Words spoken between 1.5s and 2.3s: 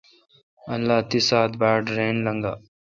باٹ رل